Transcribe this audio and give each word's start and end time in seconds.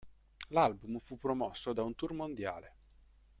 L'album 0.47 0.97
fu 0.97 1.19
promosso 1.19 1.73
da 1.73 1.83
un 1.83 1.93
tour 1.93 2.13
mondiale. 2.13 2.75